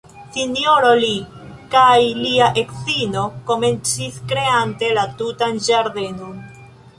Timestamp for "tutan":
5.21-5.63